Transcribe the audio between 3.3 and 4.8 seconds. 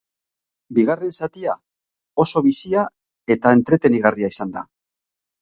eta entretenigarria izan da.